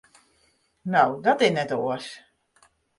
[0.95, 2.07] No, dan is it net oars.